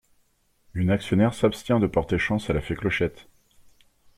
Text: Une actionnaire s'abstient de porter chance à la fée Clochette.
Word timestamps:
Une 0.73 0.89
actionnaire 0.89 1.35
s'abstient 1.35 1.79
de 1.79 1.85
porter 1.85 2.17
chance 2.17 2.49
à 2.49 2.53
la 2.53 2.61
fée 2.61 2.73
Clochette. 2.75 3.27